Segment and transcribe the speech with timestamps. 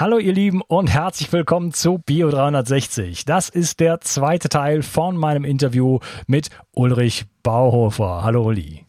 [0.00, 3.26] Hallo ihr Lieben und herzlich willkommen zu Bio 360.
[3.26, 8.24] Das ist der zweite Teil von meinem Interview mit Ulrich Bauhofer.
[8.24, 8.86] Hallo Uli.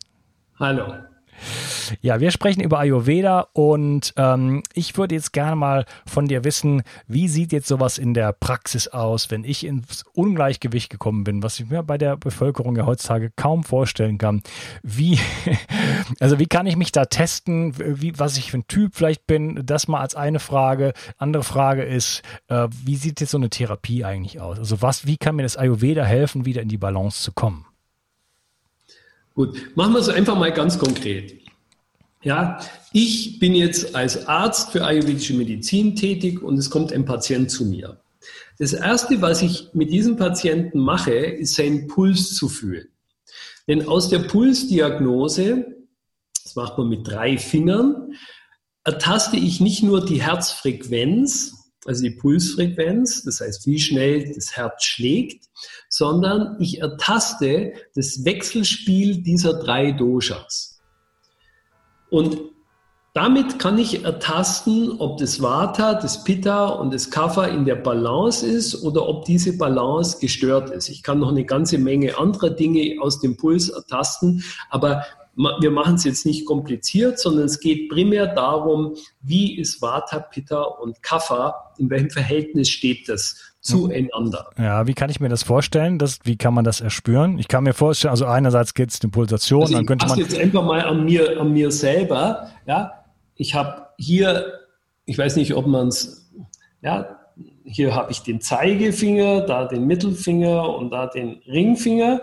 [0.58, 1.11] Hallo.
[2.02, 6.84] Ja, wir sprechen über Ayurveda und ähm, ich würde jetzt gerne mal von dir wissen,
[7.08, 11.60] wie sieht jetzt sowas in der Praxis aus, wenn ich ins Ungleichgewicht gekommen bin, was
[11.60, 14.42] ich mir bei der Bevölkerung ja heutzutage kaum vorstellen kann.
[14.84, 15.20] Wie,
[16.20, 19.62] also wie kann ich mich da testen, wie, was ich für ein Typ vielleicht bin,
[19.66, 20.94] das mal als eine Frage.
[21.18, 24.60] Andere Frage ist, äh, wie sieht jetzt so eine Therapie eigentlich aus?
[24.60, 27.66] Also was, wie kann mir das Ayurveda helfen, wieder in die Balance zu kommen?
[29.34, 31.40] Gut, machen wir es einfach mal ganz konkret.
[32.24, 32.60] Ja,
[32.94, 37.66] ich bin jetzt als Arzt für ayurvedische Medizin tätig und es kommt ein Patient zu
[37.66, 38.02] mir.
[38.60, 42.90] Das erste, was ich mit diesem Patienten mache, ist seinen Puls zu fühlen.
[43.68, 45.66] Denn aus der Pulsdiagnose,
[46.44, 48.14] das macht man mit drei Fingern,
[48.84, 54.84] ertaste ich nicht nur die Herzfrequenz, also die Pulsfrequenz, das heißt, wie schnell das Herz
[54.84, 55.46] schlägt,
[55.90, 60.80] sondern ich ertaste das Wechselspiel dieser drei Doshas.
[62.10, 62.38] Und
[63.14, 68.46] damit kann ich ertasten, ob das Vata, das Pitta und das Kapha in der Balance
[68.46, 70.88] ist oder ob diese Balance gestört ist.
[70.88, 75.04] Ich kann noch eine ganze Menge anderer Dinge aus dem Puls ertasten, aber
[75.36, 80.62] wir machen es jetzt nicht kompliziert, sondern es geht primär darum, wie ist Vata, Pitta
[80.62, 84.50] und Kapha, in welchem Verhältnis steht das zueinander.
[84.58, 86.00] Ja, wie kann ich mir das vorstellen?
[86.00, 87.38] Das, wie kann man das erspüren?
[87.40, 90.18] Ich kann mir vorstellen, also einerseits geht es eine Pulsation, also dann könnte man.
[90.18, 92.50] jetzt einfach mal an mir, an mir selber.
[92.66, 93.06] Ja,
[93.36, 94.60] ich habe hier,
[95.06, 96.32] ich weiß nicht, ob man es,
[96.82, 97.20] ja,
[97.64, 102.22] hier habe ich den Zeigefinger, da den Mittelfinger und da den Ringfinger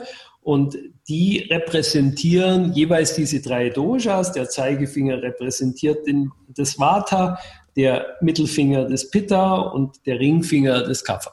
[0.48, 4.32] und die repräsentieren jeweils diese drei Doshas.
[4.32, 7.38] Der Zeigefinger repräsentiert den, das Vata,
[7.76, 11.32] der Mittelfinger des Pitta und der Ringfinger des Kapha.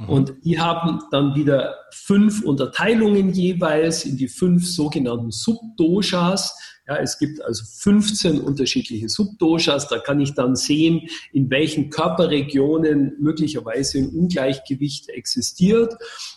[0.00, 0.08] Mhm.
[0.08, 6.58] Und die haben dann wieder fünf Unterteilungen jeweils in die fünf sogenannten Subdoshas.
[6.88, 9.88] Ja, es gibt also 15 unterschiedliche Subdoshas.
[9.88, 15.94] Da kann ich dann sehen, in welchen Körperregionen möglicherweise ein Ungleichgewicht existiert.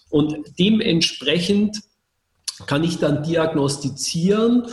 [0.10, 1.80] Und dementsprechend
[2.68, 4.68] kann ich dann diagnostizieren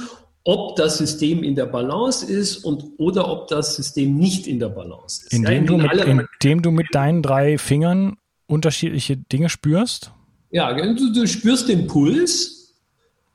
[0.44, 4.70] ob das System in der Balance ist und oder ob das System nicht in der
[4.70, 5.34] Balance ist.
[5.34, 8.16] Indem, ja, du, mit, indem du mit deinen drei Fingern
[8.46, 10.10] unterschiedliche Dinge spürst?
[10.50, 12.67] Ja, du, du spürst den Puls,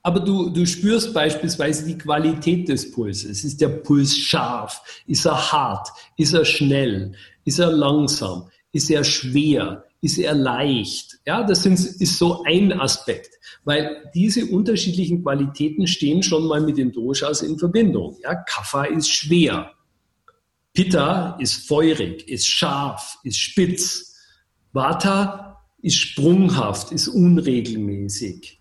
[0.04, 3.42] aber du, du spürst beispielsweise die Qualität des Pulses.
[3.42, 4.80] Ist der Puls scharf?
[5.06, 5.88] Ist er hart?
[6.16, 7.14] Ist er schnell?
[7.44, 8.48] Ist er langsam?
[8.70, 9.84] Ist er schwer?
[10.00, 11.18] Ist er leicht?
[11.26, 13.34] Ja, das sind, ist so ein Aspekt
[13.64, 18.16] weil diese unterschiedlichen Qualitäten stehen schon mal mit den Doshas in Verbindung.
[18.22, 19.72] Ja, Kapha ist schwer,
[20.74, 24.16] Pitta ist feurig, ist scharf, ist spitz,
[24.72, 28.60] Vata ist sprunghaft, ist unregelmäßig.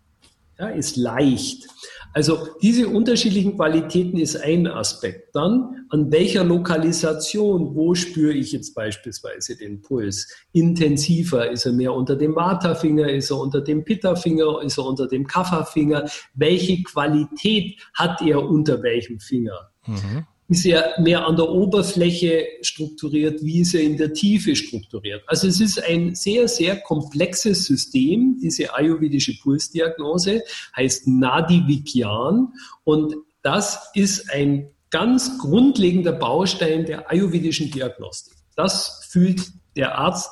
[0.60, 1.68] Ja, ist leicht.
[2.14, 5.36] Also diese unterschiedlichen Qualitäten ist ein Aspekt.
[5.36, 10.32] Dann, an welcher Lokalisation, wo spüre ich jetzt beispielsweise den Puls?
[10.52, 15.08] Intensiver, ist er mehr unter dem Vata-Finger, ist er unter dem Pitta-Finger, ist er unter
[15.08, 16.08] dem Kapha-Finger?
[16.36, 19.72] Welche Qualität hat er unter welchem Finger?
[19.88, 25.24] Mhm ist er mehr an der Oberfläche strukturiert, wie ist er in der Tiefe strukturiert.
[25.28, 30.44] Also es ist ein sehr, sehr komplexes System, diese ayurvedische Pulsdiagnose,
[30.76, 32.50] heißt Nadi Vigyan
[32.84, 38.38] und das ist ein ganz grundlegender Baustein der ayurvedischen Diagnostik.
[38.56, 40.30] Das fühlt der Arzt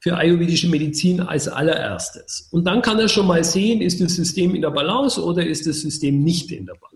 [0.00, 2.48] für ayurvedische Medizin als allererstes.
[2.52, 5.66] Und dann kann er schon mal sehen, ist das System in der Balance oder ist
[5.66, 6.95] das System nicht in der Balance.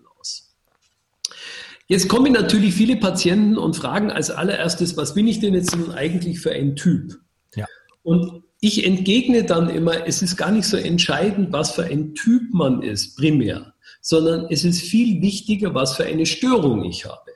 [1.91, 5.91] Jetzt kommen natürlich viele Patienten und fragen als allererstes, was bin ich denn jetzt nun
[5.91, 7.19] eigentlich für ein Typ?
[7.53, 7.65] Ja.
[8.01, 12.43] Und ich entgegne dann immer, es ist gar nicht so entscheidend, was für ein Typ
[12.53, 17.29] man ist, primär, sondern es ist viel wichtiger, was für eine Störung ich habe.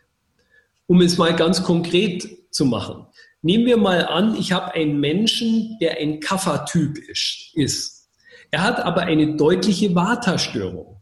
[0.88, 3.08] Um es mal ganz konkret zu machen.
[3.42, 8.08] Nehmen wir mal an, ich habe einen Menschen, der ein Kaffertyp ist.
[8.52, 11.02] Er hat aber eine deutliche Vata-Störung.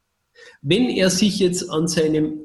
[0.63, 2.39] Wenn er sich jetzt an seinem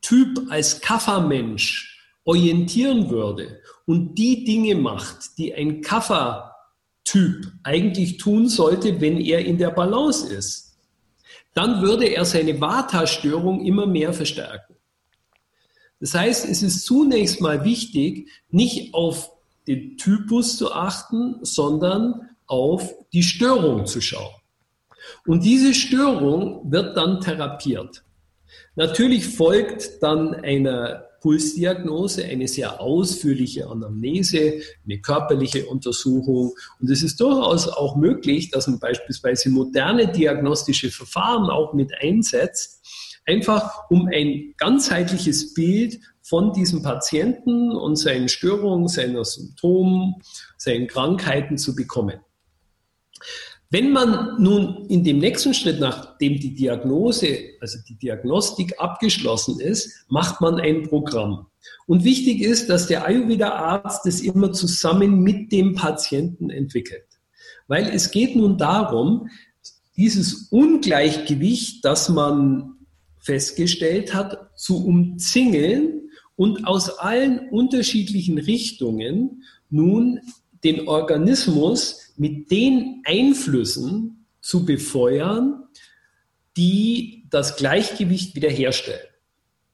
[0.00, 9.00] Typ als Kaffermensch orientieren würde und die Dinge macht, die ein Kaffertyp eigentlich tun sollte,
[9.00, 10.76] wenn er in der Balance ist,
[11.54, 14.74] dann würde er seine Vata-Störung immer mehr verstärken.
[16.00, 19.30] Das heißt, es ist zunächst mal wichtig, nicht auf
[19.66, 24.34] den Typus zu achten, sondern auf die Störung zu schauen.
[25.26, 28.04] Und diese Störung wird dann therapiert.
[28.74, 36.52] Natürlich folgt dann eine Pulsdiagnose, eine sehr ausführliche Anamnese, eine körperliche Untersuchung.
[36.78, 42.80] Und es ist durchaus auch möglich, dass man beispielsweise moderne diagnostische Verfahren auch mit einsetzt,
[43.26, 50.14] einfach um ein ganzheitliches Bild von diesem Patienten und seinen Störungen, seiner Symptomen,
[50.56, 52.20] seinen Krankheiten zu bekommen.
[53.70, 60.06] Wenn man nun in dem nächsten Schritt, nachdem die Diagnose, also die Diagnostik abgeschlossen ist,
[60.08, 61.46] macht man ein Programm.
[61.86, 67.06] Und wichtig ist, dass der Ayurveda-Arzt das immer zusammen mit dem Patienten entwickelt.
[67.66, 69.28] Weil es geht nun darum,
[69.96, 72.76] dieses Ungleichgewicht, das man
[73.18, 80.20] festgestellt hat, zu umzingeln und aus allen unterschiedlichen Richtungen nun
[80.62, 85.64] den Organismus mit den Einflüssen zu befeuern,
[86.56, 89.06] die das Gleichgewicht wiederherstellen.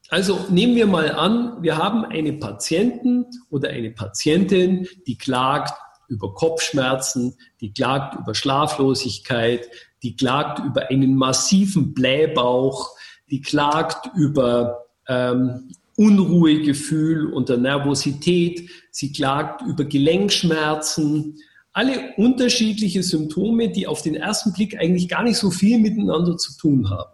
[0.09, 5.73] Also nehmen wir mal an, wir haben eine Patienten oder eine Patientin, die klagt
[6.07, 9.67] über Kopfschmerzen, die klagt über Schlaflosigkeit,
[10.03, 12.91] die klagt über einen massiven Blähbauch,
[13.31, 21.39] die klagt über ähm, Unruhegefühl unter Nervosität, sie klagt über Gelenkschmerzen,
[21.73, 26.55] alle unterschiedliche Symptome, die auf den ersten Blick eigentlich gar nicht so viel miteinander zu
[26.57, 27.11] tun haben.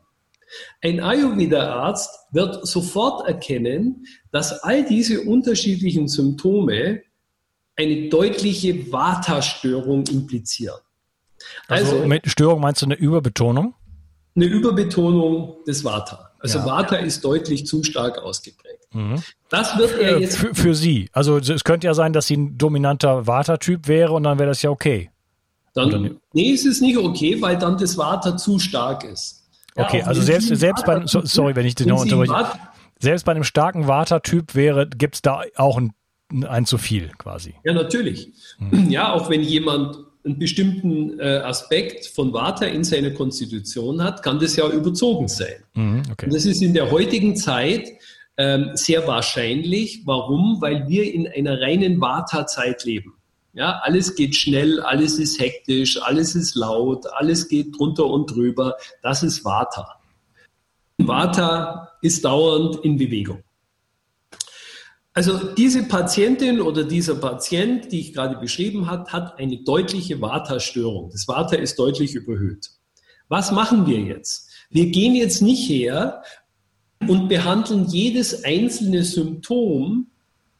[0.82, 7.02] Ein Ayurveda-Arzt wird sofort erkennen, dass all diese unterschiedlichen Symptome
[7.76, 10.80] eine deutliche Vata-Störung implizieren.
[11.68, 13.74] Also, also, mit Störung meinst du eine Überbetonung?
[14.36, 16.32] Eine Überbetonung des Vata.
[16.40, 16.66] Also ja.
[16.66, 18.69] Vata ist deutlich zu stark ausgeprägt.
[18.94, 19.22] Mhm.
[19.50, 20.38] Das wird er äh, jetzt.
[20.38, 21.10] Für, für, Sie.
[21.14, 24.62] Also es könnte ja sein, dass sie ein dominanter Vata-Typ wäre und dann wäre das
[24.62, 25.10] ja okay.
[25.74, 29.48] Dann, nee, es ist nicht okay, weil dann das Vata zu stark ist.
[29.76, 32.34] Okay, ja, also selbst, selbst bei, sorry, wenn ich den noch unterbreche.
[33.00, 35.94] Selbst bei einem starken Vata-Typ wäre, gibt es da auch ein,
[36.48, 37.54] ein zu viel quasi.
[37.64, 38.34] Ja, natürlich.
[38.58, 38.90] Hm.
[38.90, 44.40] Ja, auch wenn jemand einen bestimmten äh, Aspekt von Vata in seiner Konstitution hat, kann
[44.40, 45.64] das ja überzogen sein.
[45.76, 46.26] Mhm, okay.
[46.26, 47.90] Und das ist in der heutigen Zeit
[48.40, 50.04] ähm, sehr wahrscheinlich.
[50.06, 50.62] Warum?
[50.62, 53.14] Weil wir in einer reinen Vata-Zeit leben.
[53.52, 58.78] Ja, alles geht schnell, alles ist hektisch, alles ist laut, alles geht drunter und drüber.
[59.04, 60.00] Das ist Vata.
[60.98, 63.44] Vata ist dauernd in Bewegung.
[65.14, 71.10] Also diese Patientin oder dieser Patient, die ich gerade beschrieben habe, hat eine deutliche Vata-Störung.
[71.12, 72.70] Das Vata ist deutlich überhöht.
[73.28, 74.50] Was machen wir jetzt?
[74.70, 76.24] Wir gehen jetzt nicht her
[77.08, 80.08] und behandeln jedes einzelne Symptom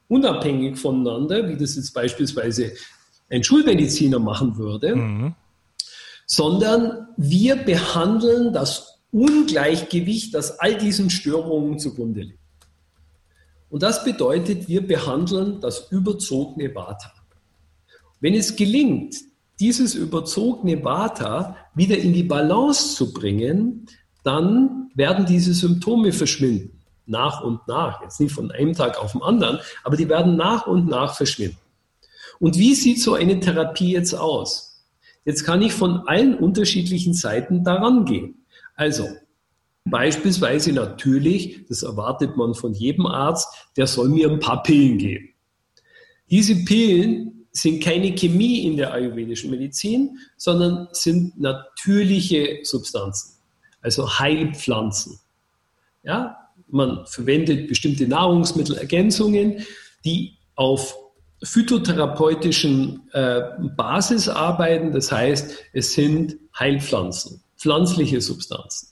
[0.08, 2.74] unabhängig voneinander, wie das jetzt beispielsweise
[3.30, 5.36] ein Schulmediziner machen würde, mhm.
[6.26, 12.40] sondern wir behandeln das Ungleichgewicht, das all diesen Störungen zugrunde liegt.
[13.70, 17.14] Und das bedeutet, wir behandeln das überzogene Vata.
[18.20, 19.16] Wenn es gelingt,
[19.60, 23.86] dieses überzogene Vata wieder in die Balance zu bringen,
[24.24, 26.82] dann werden diese Symptome verschwinden.
[27.06, 28.02] Nach und nach.
[28.04, 31.58] Jetzt nicht von einem Tag auf den anderen, aber die werden nach und nach verschwinden.
[32.40, 34.84] Und wie sieht so eine Therapie jetzt aus?
[35.26, 38.46] Jetzt kann ich von allen unterschiedlichen Seiten daran gehen.
[38.76, 39.08] Also,
[39.86, 45.30] beispielsweise natürlich, das erwartet man von jedem Arzt, der soll mir ein paar Pillen geben.
[46.30, 53.39] Diese Pillen sind keine Chemie in der ayurvedischen Medizin, sondern sind natürliche Substanzen,
[53.82, 55.20] also Heilpflanzen.
[56.04, 59.66] Ja, man verwendet bestimmte Nahrungsmittelergänzungen,
[60.06, 60.96] die auf
[61.44, 63.42] phytotherapeutischen äh,
[63.76, 64.92] Basis arbeiten.
[64.92, 68.90] Das heißt, es sind Heilpflanzen, pflanzliche Substanzen,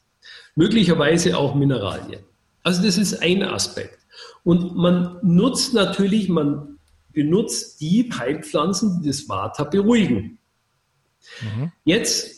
[0.56, 2.22] möglicherweise auch Mineralien.
[2.64, 4.00] Also das ist ein Aspekt.
[4.44, 6.80] Und man nutzt natürlich, man
[7.12, 10.38] benutzt die Heilpflanzen, die das Vata beruhigen.
[11.42, 11.72] Mhm.
[11.84, 12.37] Jetzt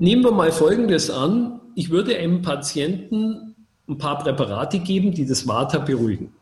[0.00, 1.60] nehmen wir mal Folgendes an.
[1.74, 3.54] Ich würde einem Patienten
[3.88, 6.32] ein paar Präparate geben, die das Vata beruhigen.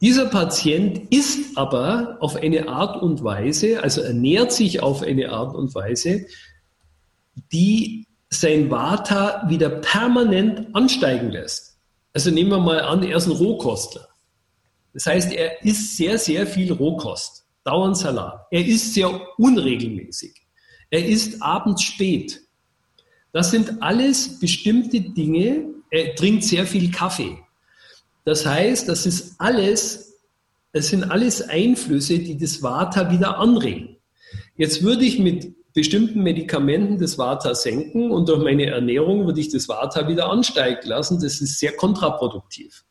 [0.00, 5.56] Dieser Patient isst aber auf eine Art und Weise, also ernährt sich auf eine Art
[5.56, 6.26] und Weise,
[7.50, 11.78] die sein Vata wieder permanent ansteigen lässt.
[12.12, 14.06] Also nehmen wir mal an, er ist ein Rohkostler.
[14.92, 18.46] Das heißt, er isst sehr, sehr viel Rohkost, dauernd Salat.
[18.50, 20.34] Er isst sehr unregelmäßig.
[20.90, 22.47] Er isst abends spät.
[23.32, 25.66] Das sind alles bestimmte Dinge.
[25.90, 27.38] Er trinkt sehr viel Kaffee.
[28.24, 30.18] Das heißt, das ist alles,
[30.72, 33.96] es sind alles Einflüsse, die das Vata wieder anregen.
[34.56, 39.48] Jetzt würde ich mit bestimmten Medikamenten das Vata senken und durch meine Ernährung würde ich
[39.48, 41.20] das Vata wieder ansteigen lassen.
[41.20, 42.84] Das ist sehr kontraproduktiv.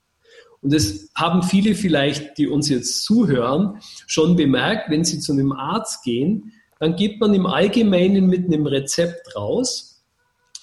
[0.62, 5.52] Und das haben viele vielleicht, die uns jetzt zuhören, schon bemerkt, wenn sie zu einem
[5.52, 9.87] Arzt gehen, dann geht man im Allgemeinen mit einem Rezept raus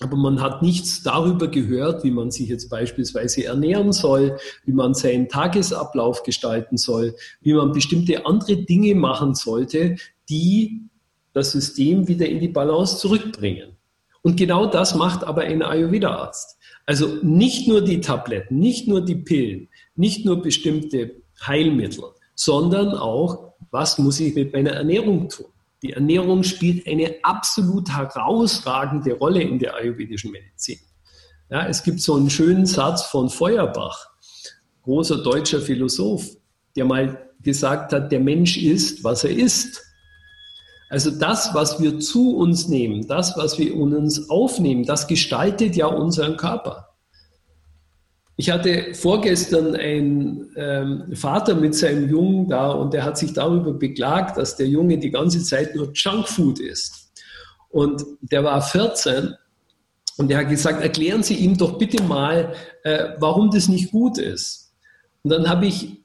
[0.05, 4.93] aber man hat nichts darüber gehört, wie man sich jetzt beispielsweise ernähren soll, wie man
[4.93, 9.97] seinen Tagesablauf gestalten soll, wie man bestimmte andere Dinge machen sollte,
[10.29, 10.83] die
[11.33, 13.79] das System wieder in die Balance zurückbringen.
[14.21, 16.59] Und genau das macht aber ein Ayurveda-Arzt.
[16.85, 23.55] Also nicht nur die Tabletten, nicht nur die Pillen, nicht nur bestimmte Heilmittel, sondern auch,
[23.71, 25.47] was muss ich mit meiner Ernährung tun?
[25.85, 30.79] Die Ernährung spielt eine absolut herausragende Rolle in der ayurvedischen Medizin.
[31.51, 34.09] Ja, es gibt so einen schönen Satz von Feuerbach,
[34.81, 36.27] großer deutscher Philosoph,
[36.75, 39.83] der mal gesagt hat, der Mensch ist, was er ist.
[40.89, 45.77] Also das, was wir zu uns nehmen, das, was wir in uns aufnehmen, das gestaltet
[45.77, 46.94] ja unseren Körper.
[48.37, 53.73] Ich hatte vorgestern einen ähm, Vater mit seinem Jungen da und der hat sich darüber
[53.73, 57.13] beklagt, dass der Junge die ganze Zeit nur Junkfood isst.
[57.69, 59.35] Und der war 14
[60.17, 64.19] und der hat gesagt, erklären Sie ihm doch bitte mal, äh, warum das nicht gut
[64.19, 64.73] ist.
[65.23, 66.03] Und dann habe ich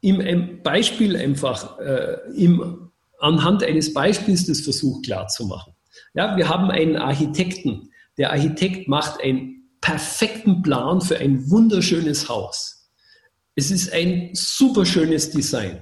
[0.00, 5.74] ihm ein Beispiel einfach, äh, ihm anhand eines Beispiels das versucht klarzumachen.
[6.14, 7.90] Ja, wir haben einen Architekten.
[8.18, 9.55] Der Architekt macht ein
[9.86, 12.88] perfekten Plan für ein wunderschönes Haus.
[13.54, 15.80] Es ist ein super schönes Design.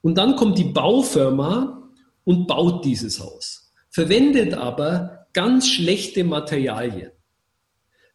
[0.00, 1.86] Und dann kommt die Baufirma
[2.24, 7.10] und baut dieses Haus, verwendet aber ganz schlechte Materialien.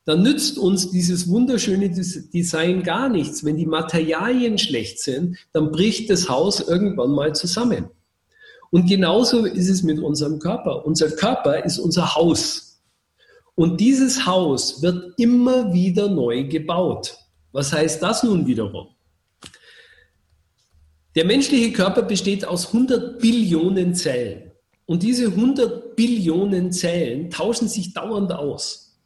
[0.05, 3.43] Dann nützt uns dieses wunderschöne Design gar nichts.
[3.43, 7.91] Wenn die Materialien schlecht sind, dann bricht das Haus irgendwann mal zusammen.
[8.71, 10.83] Und genauso ist es mit unserem Körper.
[10.83, 12.74] Unser Körper ist unser Haus.
[13.55, 17.17] Und dieses Haus wird immer wieder neu gebaut.
[17.53, 18.87] Was heißt das nun wiederum?
[21.15, 24.51] Der menschliche Körper besteht aus 100 Billionen Zellen.
[24.85, 28.99] Und diese 100 Billionen Zellen tauschen sich dauernd aus.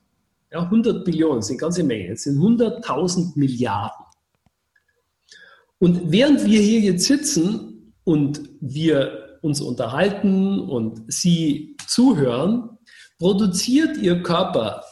[0.51, 2.13] Ja, 100 Billionen sind ganze Menge.
[2.13, 4.06] Es sind 100.000 Milliarden.
[5.77, 12.78] Und während wir hier jetzt sitzen und wir uns unterhalten und Sie zuhören,
[13.19, 14.83] produziert Ihr Körper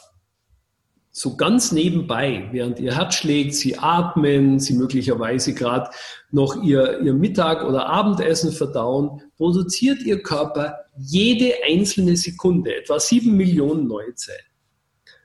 [1.10, 5.90] so ganz nebenbei, während Ihr Herz schlägt, Sie atmen, Sie möglicherweise gerade
[6.30, 13.36] noch Ihr, Ihr Mittag- oder Abendessen verdauen, produziert Ihr Körper jede einzelne Sekunde etwa sieben
[13.36, 14.38] Millionen neue Zellen.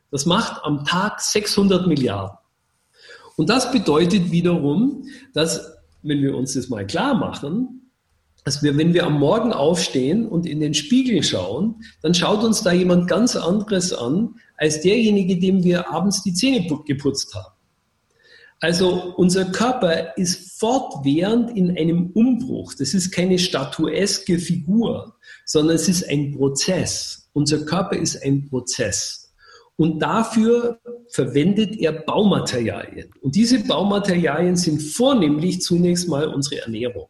[0.10, 2.38] Das macht am Tag 600 Milliarden.
[3.36, 7.83] Und das bedeutet wiederum, dass, wenn wir uns das mal klar machen,
[8.44, 12.62] dass wir, wenn wir am Morgen aufstehen und in den Spiegel schauen, dann schaut uns
[12.62, 17.54] da jemand ganz anderes an, als derjenige, dem wir abends die Zähne geputzt haben.
[18.60, 22.74] Also unser Körper ist fortwährend in einem Umbruch.
[22.74, 27.30] Das ist keine statueske Figur, sondern es ist ein Prozess.
[27.34, 29.34] Unser Körper ist ein Prozess.
[29.76, 33.10] Und dafür verwendet er Baumaterialien.
[33.22, 37.08] Und diese Baumaterialien sind vornehmlich zunächst mal unsere Ernährung.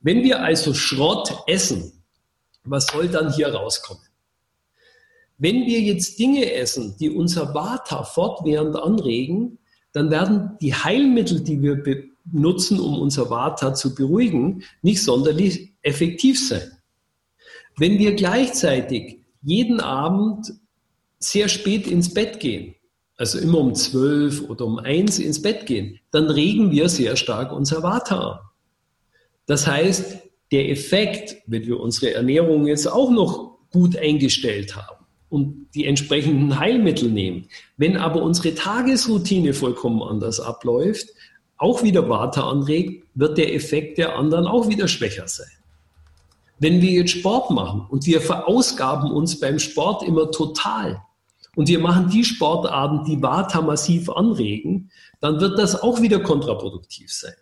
[0.00, 1.92] Wenn wir also Schrott essen,
[2.64, 4.02] was soll dann hier rauskommen?
[5.38, 9.58] Wenn wir jetzt Dinge essen, die unser Vata fortwährend anregen,
[9.92, 11.82] dann werden die Heilmittel, die wir
[12.30, 16.72] benutzen, um unser Vata zu beruhigen, nicht sonderlich effektiv sein.
[17.76, 20.52] Wenn wir gleichzeitig jeden Abend
[21.20, 22.74] sehr spät ins Bett gehen,
[23.16, 27.52] also immer um zwölf oder um eins ins Bett gehen, dann regen wir sehr stark
[27.52, 28.47] unser Vata an.
[29.48, 30.18] Das heißt,
[30.52, 36.58] der Effekt, wenn wir unsere Ernährung jetzt auch noch gut eingestellt haben und die entsprechenden
[36.58, 41.08] Heilmittel nehmen, wenn aber unsere Tagesroutine vollkommen anders abläuft,
[41.56, 45.50] auch wieder Vata anregt, wird der Effekt der anderen auch wieder schwächer sein.
[46.58, 51.02] Wenn wir jetzt Sport machen und wir verausgaben uns beim Sport immer total
[51.56, 54.90] und wir machen die Sportarten, die Vata massiv anregen,
[55.20, 57.34] dann wird das auch wieder kontraproduktiv sein.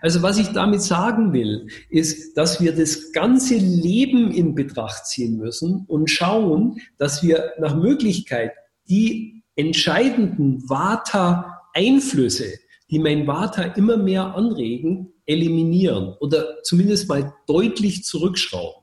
[0.00, 5.36] Also was ich damit sagen will, ist, dass wir das ganze Leben in Betracht ziehen
[5.36, 8.52] müssen und schauen, dass wir nach Möglichkeit
[8.88, 12.58] die entscheidenden Vata-Einflüsse,
[12.90, 18.82] die mein Vata immer mehr anregen, eliminieren oder zumindest mal deutlich zurückschrauben.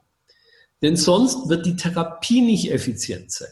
[0.81, 3.49] Denn sonst wird die Therapie nicht effizient sein.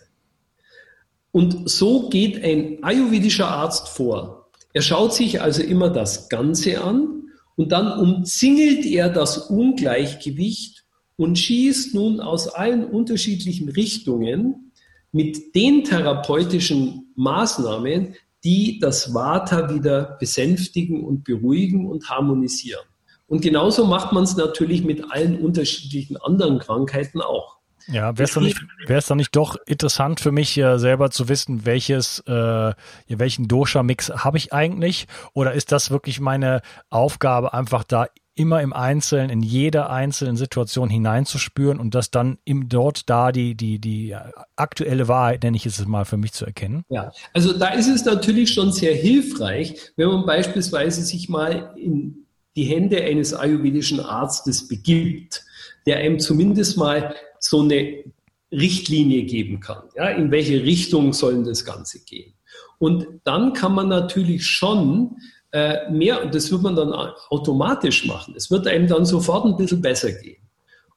[1.31, 4.49] Und so geht ein ayurvedischer Arzt vor.
[4.73, 7.26] Er schaut sich also immer das Ganze an
[7.57, 10.85] und dann umzingelt er das Ungleichgewicht
[11.17, 14.71] und schießt nun aus allen unterschiedlichen Richtungen
[15.11, 22.85] mit den therapeutischen Maßnahmen, die das Vata wieder besänftigen und beruhigen und harmonisieren.
[23.25, 27.56] Und genauso macht man es natürlich mit allen unterschiedlichen anderen Krankheiten auch.
[27.87, 31.09] Ja, wäre es dann nicht, wäre es dann nicht doch interessant für mich äh, selber
[31.09, 32.73] zu wissen, welches, äh,
[33.07, 35.07] welchen Dosha-Mix habe ich eigentlich?
[35.33, 38.07] Oder ist das wirklich meine Aufgabe, einfach da
[38.37, 43.55] immer im Einzelnen, in jeder einzelnen Situation hineinzuspüren und das dann im dort da die,
[43.55, 44.15] die, die
[44.55, 46.83] aktuelle Wahrheit, nenne ich es mal, für mich zu erkennen?
[46.89, 52.27] Ja, also da ist es natürlich schon sehr hilfreich, wenn man beispielsweise sich mal in
[52.55, 55.43] die Hände eines ayurvedischen Arztes begibt,
[55.85, 58.03] der einem zumindest mal so eine
[58.51, 59.83] Richtlinie geben kann.
[59.95, 62.33] Ja, in welche Richtung soll das Ganze gehen?
[62.79, 65.17] Und dann kann man natürlich schon
[65.51, 68.33] äh, mehr, und das wird man dann automatisch machen.
[68.37, 70.47] Es wird einem dann sofort ein bisschen besser gehen.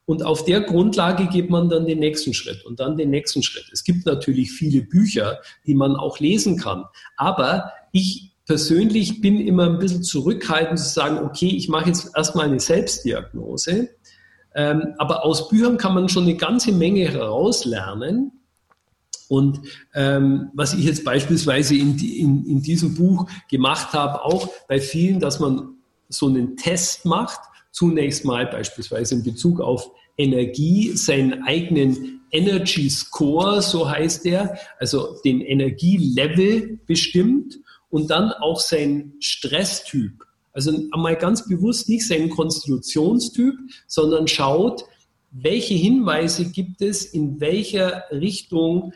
[0.05, 3.67] Und auf der Grundlage geht man dann den nächsten Schritt und dann den nächsten Schritt.
[3.73, 6.85] Es gibt natürlich viele Bücher, die man auch lesen kann.
[7.17, 12.47] Aber ich persönlich bin immer ein bisschen zurückhaltend zu sagen, okay, ich mache jetzt erstmal
[12.47, 13.91] eine Selbstdiagnose
[14.55, 18.33] ähm, aber aus Büchern kann man schon eine ganze Menge herauslernen.
[19.29, 19.61] Und
[19.95, 25.21] ähm, was ich jetzt beispielsweise in, in, in diesem Buch gemacht habe, auch bei vielen,
[25.21, 25.77] dass man
[26.09, 27.39] so einen Test macht,
[27.71, 35.17] zunächst mal beispielsweise in Bezug auf Energie, seinen eigenen Energy Score, so heißt der, also
[35.25, 37.59] den Energielevel bestimmt
[37.89, 40.25] und dann auch sein Stresstyp.
[40.53, 43.55] Also einmal ganz bewusst nicht seinen Konstitutionstyp,
[43.87, 44.85] sondern schaut,
[45.31, 48.93] welche Hinweise gibt es, in welcher Richtung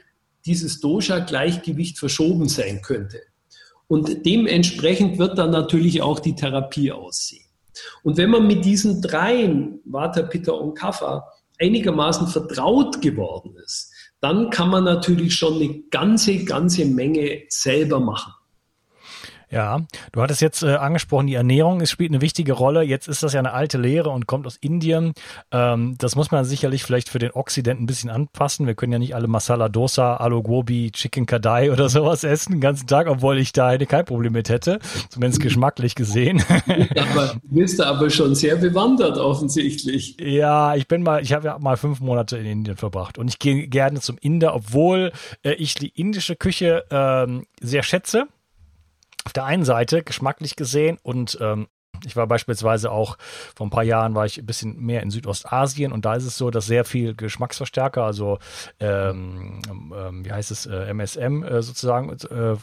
[0.47, 3.21] dieses Dosha-Gleichgewicht verschoben sein könnte.
[3.87, 7.45] Und dementsprechend wird dann natürlich auch die Therapie aussehen.
[8.03, 11.25] Und wenn man mit diesen dreien, Vata, Pitta und Kapha,
[11.61, 18.33] einigermaßen vertraut geworden ist, dann kann man natürlich schon eine ganze, ganze Menge selber machen.
[19.55, 22.83] Ja, du hattest jetzt äh, angesprochen, die Ernährung es spielt eine wichtige Rolle.
[22.83, 25.13] Jetzt ist das ja eine alte Lehre und kommt aus Indien.
[25.53, 28.67] Ähm, das muss man sicherlich vielleicht für den Okzident ein bisschen anpassen.
[28.67, 32.61] Wir können ja nicht alle Masala Dosa, Alu Gobi, Chicken Kadai oder sowas essen den
[32.61, 36.43] ganzen Tag, obwohl ich da kein Problem mit hätte, zumindest geschmacklich gesehen.
[36.67, 40.17] aber du bist da aber schon sehr bewandert offensichtlich.
[40.19, 43.39] Ja, ich bin mal, ich habe ja mal fünf Monate in Indien verbracht und ich
[43.39, 45.13] gehe gerne zum Inder, obwohl
[45.45, 48.27] äh, ich die indische Küche ähm, sehr schätze
[49.25, 51.69] auf der einen Seite geschmacklich gesehen und ähm,
[52.05, 53.17] ich war beispielsweise auch
[53.55, 56.37] vor ein paar Jahren war ich ein bisschen mehr in Südostasien und da ist es
[56.37, 58.39] so, dass sehr viel Geschmacksverstärker, also
[58.81, 62.57] ähm, ähm, wie heißt es, äh, MSM äh, sozusagen, äh,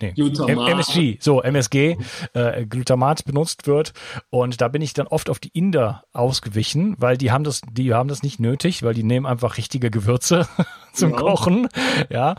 [0.00, 1.96] nee, MSG, so MSG,
[2.34, 3.92] äh, Glutamat benutzt wird.
[4.30, 7.94] Und da bin ich dann oft auf die Inder ausgewichen, weil die haben das, die
[7.94, 10.46] haben das nicht nötig, weil die nehmen einfach richtige Gewürze
[10.94, 11.24] zum Genau.
[11.24, 11.68] Kochen.
[12.10, 12.34] Ja.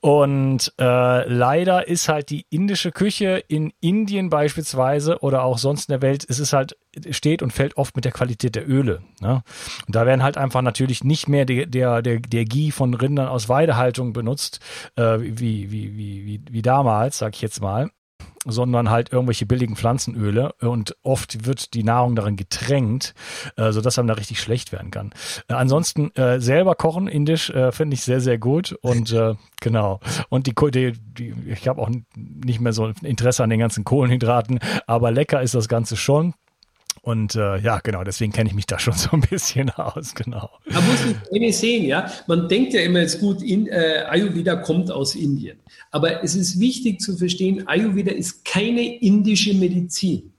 [0.00, 5.92] Und äh, leider ist halt die indische Küche in Indien beispielsweise oder auch sonst in
[5.92, 6.76] der Welt, es ist halt,
[7.10, 9.02] steht und fällt oft mit der Qualität der Öle.
[9.20, 9.42] Ne?
[9.86, 13.28] Und da werden halt einfach natürlich nicht mehr der, der, der, der Ghee von Rindern
[13.28, 14.60] aus Weidehaltung benutzt,
[14.96, 17.90] äh, wie, wie, wie, wie, wie damals, sag ich jetzt mal
[18.44, 23.14] sondern halt irgendwelche billigen Pflanzenöle und oft wird die Nahrung darin getränkt,
[23.56, 25.12] äh, sodass einem da richtig schlecht werden kann.
[25.48, 30.00] Äh, ansonsten äh, selber kochen indisch äh, finde ich sehr, sehr gut und äh, genau.
[30.28, 34.60] Und die, die, die ich habe auch nicht mehr so Interesse an den ganzen Kohlenhydraten,
[34.86, 36.34] aber lecker ist das Ganze schon.
[37.08, 40.50] Und äh, ja, genau, deswegen kenne ich mich da schon so ein bisschen aus, genau.
[40.66, 40.98] Man muss
[41.34, 42.12] eine sehen, ja.
[42.26, 45.56] Man denkt ja immer jetzt gut, in, äh, Ayurveda kommt aus Indien.
[45.90, 50.34] Aber es ist wichtig zu verstehen, Ayurveda ist keine indische Medizin,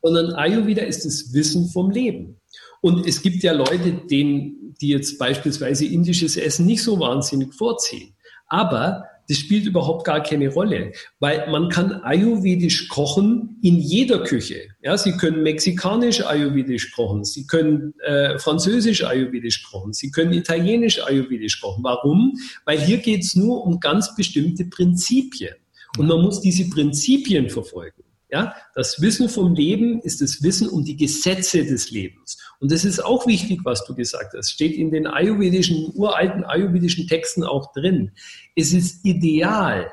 [0.00, 2.36] sondern Ayurveda ist das Wissen vom Leben.
[2.82, 8.14] Und es gibt ja Leute, denen, die jetzt beispielsweise indisches Essen nicht so wahnsinnig vorziehen.
[8.46, 14.68] Aber das spielt überhaupt gar keine Rolle, weil man kann ayurvedisch kochen in jeder Küche.
[14.82, 21.02] Ja, Sie können mexikanisch ayurvedisch kochen, Sie können äh, französisch ayurvedisch kochen, Sie können italienisch
[21.02, 21.82] ayurvedisch kochen.
[21.82, 22.34] Warum?
[22.64, 25.54] Weil hier geht es nur um ganz bestimmte Prinzipien.
[25.98, 28.05] Und man muss diese Prinzipien verfolgen.
[28.28, 32.36] Ja, das Wissen vom Leben ist das Wissen um die Gesetze des Lebens.
[32.58, 34.50] Und das ist auch wichtig, was du gesagt hast.
[34.50, 38.10] Steht in den ayurvedischen, uralten ayurvedischen Texten auch drin.
[38.56, 39.92] Es ist ideal,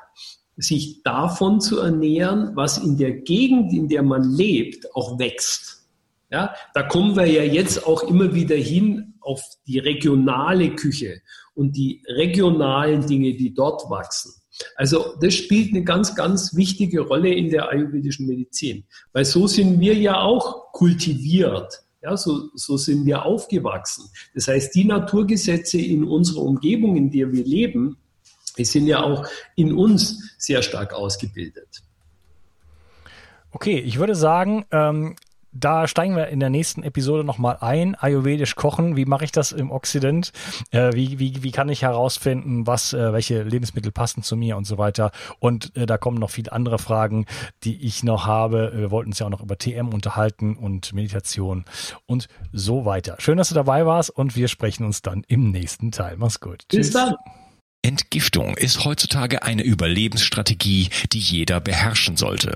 [0.58, 5.86] sich davon zu ernähren, was in der Gegend, in der man lebt, auch wächst.
[6.32, 11.22] Ja, da kommen wir ja jetzt auch immer wieder hin auf die regionale Küche
[11.54, 14.34] und die regionalen Dinge, die dort wachsen.
[14.76, 19.80] Also das spielt eine ganz, ganz wichtige Rolle in der ayurvedischen Medizin, weil so sind
[19.80, 21.84] wir ja auch kultiviert.
[22.02, 24.10] Ja, so, so sind wir aufgewachsen.
[24.36, 27.98] Das heißt, die Naturgesetze in unserer Umgebung, in der wir leben,
[28.58, 31.82] die sind ja auch in uns sehr stark ausgebildet.
[33.52, 35.16] Okay, ich würde sagen, ähm,
[35.54, 37.96] da steigen wir in der nächsten Episode nochmal ein.
[37.96, 40.32] Ayurvedisch kochen, wie mache ich das im Okzident?
[40.72, 44.66] Äh, wie, wie, wie kann ich herausfinden, was, äh, welche Lebensmittel passen zu mir und
[44.66, 45.12] so weiter?
[45.40, 47.26] Und äh, da kommen noch viele andere Fragen,
[47.64, 48.72] die ich noch habe.
[48.76, 51.66] Wir wollten uns ja auch noch über TM unterhalten und Meditation
[52.06, 53.16] und so weiter.
[53.20, 56.16] Schön, dass du dabei warst und wir sprechen uns dann im nächsten Teil.
[56.18, 56.68] Mach's gut.
[56.70, 57.16] Bis dann.
[57.86, 62.56] Entgiftung ist heutzutage eine Überlebensstrategie, die jeder beherrschen sollte.